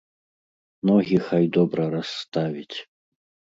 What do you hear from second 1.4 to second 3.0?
добра расставіць.